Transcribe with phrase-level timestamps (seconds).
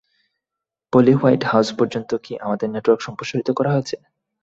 [0.93, 3.95] পলি, White House পর্যন্ত কি আমাদের নেটওয়ার্ক সম্প্রসারিত হয়েছে?